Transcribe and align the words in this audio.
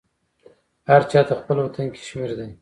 هر 0.89 1.01
چا 1.11 1.19
ته 1.27 1.33
خپل 1.39 1.57
وطن 1.65 1.85
کشمیر 1.95 2.29
دی 2.37 2.47